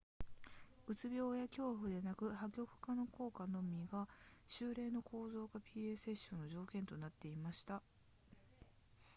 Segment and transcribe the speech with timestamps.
[0.87, 4.07] うつ病や恐怖ではなく破局化の効果のみが
[4.47, 7.83] 週例の構造化 pa セッションの条件となっていました